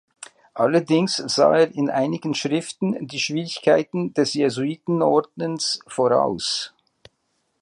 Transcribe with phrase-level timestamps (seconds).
[0.55, 6.73] Allerdings sah er in einigen Schriften die Schwierigkeiten des Jesuitenordens voraus.